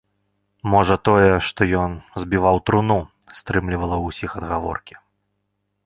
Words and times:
Можа 0.75 0.95
тое, 1.09 1.27
што 1.49 1.61
ён 1.83 1.91
збіваў 2.23 2.57
труну, 2.71 2.99
стрымлівала 3.43 3.97
ўсіх 4.09 4.31
ад 4.41 4.45
гаворкі. 4.55 4.95